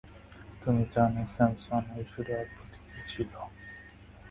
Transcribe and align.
তুমি 0.61 0.83
জানো, 0.93 1.21
স্যামসন, 1.33 1.83
ঐ 1.91 2.01
সুরে 2.11 2.33
অদ্ভুত 2.41 2.71
কিছু 2.75 3.01
ছিলো। 3.11 3.39